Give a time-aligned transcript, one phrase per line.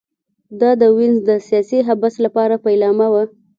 [0.59, 3.23] دا د وینز د سیاسي حبس لپاره پیلامه وه